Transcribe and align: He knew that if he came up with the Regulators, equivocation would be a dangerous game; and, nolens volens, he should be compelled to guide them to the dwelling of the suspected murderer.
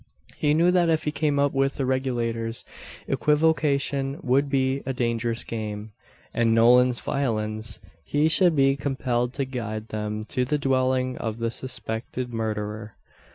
He 0.35 0.55
knew 0.55 0.71
that 0.71 0.89
if 0.89 1.03
he 1.03 1.11
came 1.11 1.37
up 1.37 1.53
with 1.53 1.75
the 1.75 1.85
Regulators, 1.85 2.65
equivocation 3.07 4.17
would 4.23 4.49
be 4.49 4.81
a 4.83 4.93
dangerous 4.93 5.43
game; 5.43 5.91
and, 6.33 6.55
nolens 6.55 6.99
volens, 6.99 7.77
he 8.03 8.27
should 8.27 8.55
be 8.55 8.75
compelled 8.75 9.31
to 9.35 9.45
guide 9.45 9.89
them 9.89 10.25
to 10.29 10.43
the 10.43 10.57
dwelling 10.57 11.19
of 11.19 11.37
the 11.37 11.51
suspected 11.51 12.33
murderer. 12.33 12.95